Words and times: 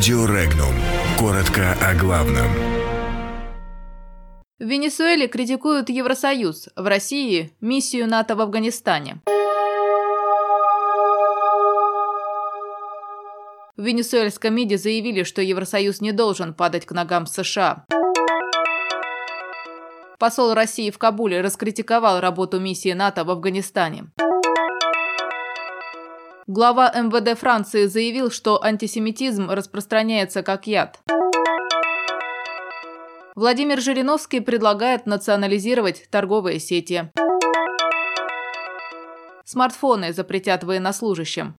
Радио 0.00 0.24
Регнум. 0.24 0.72
Коротко 1.18 1.72
о 1.72 1.94
главном. 1.94 2.46
В 4.58 4.64
Венесуэле 4.64 5.28
критикуют 5.28 5.90
Евросоюз, 5.90 6.70
в 6.74 6.86
России– 6.86 7.52
миссию 7.60 8.08
НАТО 8.08 8.34
в 8.34 8.40
Афганистане. 8.40 9.20
В 13.76 13.82
венесуэльском 13.82 14.54
МИДе 14.54 14.78
заявили, 14.78 15.22
что 15.22 15.42
Евросоюз 15.42 16.00
не 16.00 16.12
должен 16.12 16.54
падать 16.54 16.86
к 16.86 16.92
ногам 16.92 17.26
США. 17.26 17.84
Посол 20.18 20.54
России 20.54 20.90
в 20.90 20.96
Кабуле 20.96 21.42
раскритиковал 21.42 22.20
работу 22.20 22.58
миссии 22.58 22.94
НАТО 22.94 23.24
в 23.24 23.30
Афганистане. 23.30 24.06
Глава 26.46 26.90
МВД 26.94 27.38
Франции 27.38 27.86
заявил, 27.86 28.30
что 28.30 28.62
антисемитизм 28.62 29.50
распространяется 29.50 30.42
как 30.42 30.66
яд. 30.66 30.98
Владимир 33.36 33.80
Жириновский 33.80 34.40
предлагает 34.40 35.06
национализировать 35.06 36.08
торговые 36.10 36.58
сети. 36.58 37.10
Смартфоны 39.44 40.12
запретят 40.12 40.64
военнослужащим. 40.64 41.56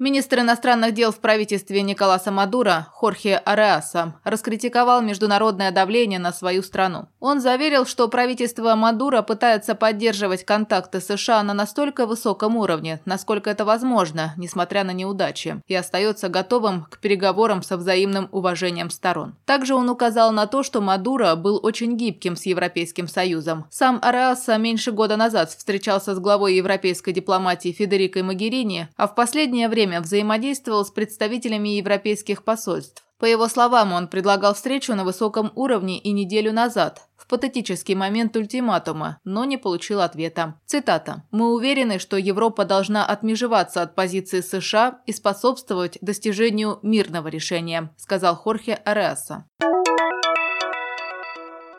Министр 0.00 0.40
иностранных 0.40 0.92
дел 0.92 1.12
в 1.12 1.20
правительстве 1.20 1.80
Николаса 1.82 2.32
Мадура 2.32 2.88
Хорхе 2.92 3.36
Ареаса 3.36 4.14
раскритиковал 4.24 5.02
международное 5.02 5.70
давление 5.70 6.18
на 6.18 6.32
свою 6.32 6.64
страну. 6.64 7.06
Он 7.20 7.40
заверил, 7.40 7.86
что 7.86 8.08
правительство 8.08 8.74
Мадура 8.74 9.22
пытается 9.22 9.76
поддерживать 9.76 10.44
контакты 10.44 11.00
США 11.00 11.44
на 11.44 11.54
настолько 11.54 12.06
высоком 12.06 12.56
уровне, 12.56 13.00
насколько 13.04 13.50
это 13.50 13.64
возможно, 13.64 14.34
несмотря 14.36 14.82
на 14.82 14.90
неудачи, 14.90 15.60
и 15.68 15.74
остается 15.76 16.28
готовым 16.28 16.86
к 16.90 16.98
переговорам 16.98 17.62
со 17.62 17.76
взаимным 17.76 18.28
уважением 18.32 18.90
сторон. 18.90 19.36
Также 19.44 19.76
он 19.76 19.88
указал 19.88 20.32
на 20.32 20.48
то, 20.48 20.64
что 20.64 20.80
Мадура 20.80 21.36
был 21.36 21.60
очень 21.62 21.96
гибким 21.96 22.34
с 22.34 22.46
Европейским 22.46 23.06
Союзом. 23.06 23.66
Сам 23.70 24.00
Ареаса 24.02 24.58
меньше 24.58 24.90
года 24.90 25.16
назад 25.16 25.50
встречался 25.50 26.16
с 26.16 26.18
главой 26.18 26.56
европейской 26.56 27.12
дипломатии 27.12 27.70
Федерикой 27.70 28.22
Магерини, 28.22 28.88
а 28.96 29.06
в 29.06 29.14
последнее 29.14 29.68
время 29.68 29.83
время 29.84 30.00
взаимодействовал 30.00 30.84
с 30.84 30.90
представителями 30.90 31.68
европейских 31.76 32.42
посольств. 32.42 33.04
По 33.18 33.26
его 33.26 33.48
словам, 33.48 33.92
он 33.92 34.08
предлагал 34.08 34.54
встречу 34.54 34.94
на 34.94 35.04
высоком 35.04 35.52
уровне 35.54 35.98
и 35.98 36.10
неделю 36.12 36.52
назад, 36.52 37.02
в 37.16 37.26
патетический 37.26 37.94
момент 37.94 38.34
ультиматума, 38.36 39.18
но 39.24 39.44
не 39.44 39.56
получил 39.56 40.00
ответа. 40.00 40.54
Цитата. 40.66 41.24
«Мы 41.30 41.52
уверены, 41.54 41.98
что 41.98 42.16
Европа 42.16 42.64
должна 42.64 43.04
отмежеваться 43.04 43.82
от 43.82 43.94
позиции 43.94 44.40
США 44.40 45.00
и 45.06 45.12
способствовать 45.12 45.98
достижению 46.00 46.78
мирного 46.82 47.28
решения», 47.28 47.94
сказал 47.98 48.36
Хорхе 48.36 48.74
Ареаса. 48.74 49.44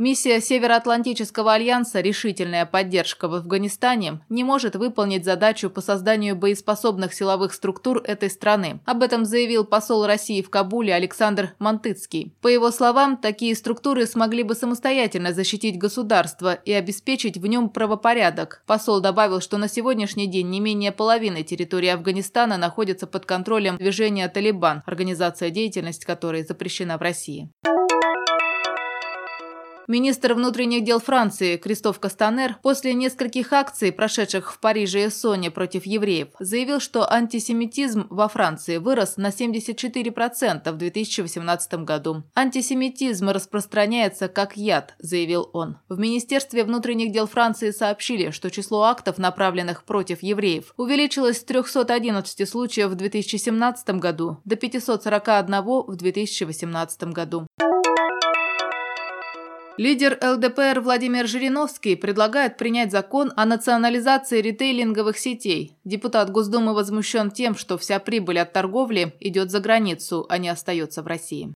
Миссия 0.00 0.40
Североатлантического 0.40 1.52
альянса 1.52 2.00
«Решительная 2.00 2.64
поддержка 2.64 3.28
в 3.28 3.34
Афганистане» 3.34 4.22
не 4.30 4.44
может 4.44 4.74
выполнить 4.74 5.26
задачу 5.26 5.68
по 5.68 5.82
созданию 5.82 6.34
боеспособных 6.34 7.12
силовых 7.12 7.52
структур 7.52 8.00
этой 8.06 8.30
страны. 8.30 8.80
Об 8.86 9.02
этом 9.02 9.26
заявил 9.26 9.66
посол 9.66 10.06
России 10.06 10.40
в 10.40 10.48
Кабуле 10.48 10.94
Александр 10.94 11.54
Мантыцкий. 11.58 12.32
По 12.40 12.48
его 12.48 12.70
словам, 12.70 13.18
такие 13.18 13.54
структуры 13.54 14.06
смогли 14.06 14.42
бы 14.42 14.54
самостоятельно 14.54 15.34
защитить 15.34 15.78
государство 15.78 16.54
и 16.54 16.72
обеспечить 16.72 17.36
в 17.36 17.44
нем 17.46 17.68
правопорядок. 17.68 18.62
Посол 18.66 19.02
добавил, 19.02 19.42
что 19.42 19.58
на 19.58 19.68
сегодняшний 19.68 20.28
день 20.28 20.48
не 20.48 20.60
менее 20.60 20.92
половины 20.92 21.42
территории 21.42 21.88
Афганистана 21.88 22.56
находится 22.56 23.06
под 23.06 23.26
контролем 23.26 23.76
движения 23.76 24.26
«Талибан», 24.30 24.82
организация 24.86 25.50
деятельности 25.50 26.06
которой 26.06 26.42
запрещена 26.42 26.96
в 26.96 27.02
России. 27.02 27.50
Министр 29.90 30.34
внутренних 30.34 30.84
дел 30.84 31.00
Франции 31.00 31.56
Кристоф 31.56 31.98
Кастанер 31.98 32.58
после 32.62 32.94
нескольких 32.94 33.52
акций, 33.52 33.90
прошедших 33.90 34.52
в 34.52 34.60
Париже 34.60 35.02
и 35.02 35.08
Эссоне 35.08 35.50
против 35.50 35.84
евреев, 35.84 36.28
заявил, 36.38 36.78
что 36.78 37.12
антисемитизм 37.12 38.06
во 38.08 38.28
Франции 38.28 38.76
вырос 38.76 39.16
на 39.16 39.30
74% 39.30 40.70
в 40.70 40.76
2018 40.76 41.74
году. 41.84 42.22
«Антисемитизм 42.36 43.30
распространяется 43.30 44.28
как 44.28 44.56
яд»,– 44.56 44.94
заявил 45.00 45.50
он. 45.54 45.78
В 45.88 45.98
Министерстве 45.98 46.62
внутренних 46.62 47.10
дел 47.10 47.26
Франции 47.26 47.72
сообщили, 47.72 48.30
что 48.30 48.48
число 48.48 48.84
актов, 48.84 49.18
направленных 49.18 49.82
против 49.82 50.22
евреев, 50.22 50.72
увеличилось 50.76 51.38
с 51.38 51.44
311 51.44 52.48
случаев 52.48 52.90
в 52.90 52.94
2017 52.94 53.90
году 53.98 54.36
до 54.44 54.54
541 54.54 55.62
в 55.62 55.96
2018 55.96 57.02
году. 57.12 57.48
Лидер 59.76 60.18
ЛДПР 60.22 60.80
Владимир 60.80 61.26
Жириновский 61.26 61.96
предлагает 61.96 62.56
принять 62.56 62.92
закон 62.92 63.32
о 63.36 63.46
национализации 63.46 64.40
ритейлинговых 64.42 65.18
сетей. 65.18 65.76
Депутат 65.84 66.30
Госдумы 66.30 66.74
возмущен 66.74 67.30
тем, 67.30 67.54
что 67.54 67.78
вся 67.78 67.98
прибыль 67.98 68.40
от 68.40 68.52
торговли 68.52 69.14
идет 69.20 69.50
за 69.50 69.60
границу, 69.60 70.26
а 70.28 70.38
не 70.38 70.48
остается 70.48 71.02
в 71.02 71.06
России. 71.06 71.54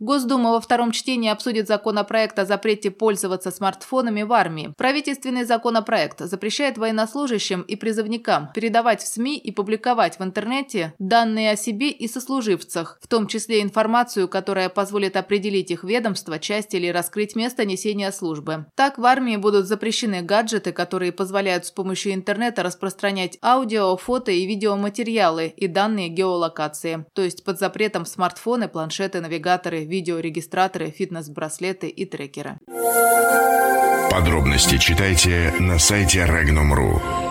Госдума 0.00 0.52
во 0.52 0.62
втором 0.62 0.92
чтении 0.92 1.28
обсудит 1.28 1.68
законопроект 1.68 2.38
о 2.38 2.46
запрете 2.46 2.90
пользоваться 2.90 3.50
смартфонами 3.50 4.22
в 4.22 4.32
армии. 4.32 4.72
Правительственный 4.78 5.44
законопроект 5.44 6.20
запрещает 6.20 6.78
военнослужащим 6.78 7.60
и 7.60 7.76
призывникам 7.76 8.48
передавать 8.54 9.02
в 9.02 9.06
СМИ 9.06 9.36
и 9.36 9.52
публиковать 9.52 10.18
в 10.18 10.22
интернете 10.22 10.94
данные 10.98 11.50
о 11.50 11.56
себе 11.56 11.90
и 11.90 12.08
сослуживцах, 12.08 12.98
в 13.02 13.08
том 13.08 13.26
числе 13.26 13.60
информацию, 13.60 14.26
которая 14.26 14.70
позволит 14.70 15.16
определить 15.16 15.70
их 15.70 15.84
ведомство, 15.84 16.38
часть 16.38 16.72
или 16.72 16.88
раскрыть 16.88 17.36
место 17.36 17.66
несения 17.66 18.10
службы. 18.10 18.64
Так 18.76 18.96
в 18.96 19.04
армии 19.04 19.36
будут 19.36 19.66
запрещены 19.66 20.22
гаджеты, 20.22 20.72
которые 20.72 21.12
позволяют 21.12 21.66
с 21.66 21.70
помощью 21.70 22.14
интернета 22.14 22.62
распространять 22.62 23.36
аудио, 23.42 23.94
фото 23.98 24.32
и 24.32 24.46
видеоматериалы 24.46 25.48
и 25.48 25.66
данные 25.66 26.08
геолокации, 26.08 27.04
то 27.12 27.20
есть 27.20 27.44
под 27.44 27.58
запретом 27.58 28.06
смартфоны, 28.06 28.66
планшеты, 28.66 29.20
навигаторы, 29.20 29.89
видеорегистраторы, 29.90 30.90
фитнес-браслеты 30.90 31.88
и 31.88 32.06
трекеры. 32.06 32.58
Подробности 34.10 34.78
читайте 34.78 35.52
на 35.58 35.78
сайте 35.78 36.20
Regnum.ru. 36.20 37.29